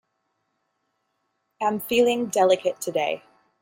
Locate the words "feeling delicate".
1.79-2.81